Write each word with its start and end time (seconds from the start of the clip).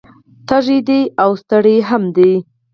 تږی 0.47 0.79
دی 0.87 1.01
او 1.23 1.31
ستړی 1.41 1.77
هم 1.89 2.03
دی 2.15 2.33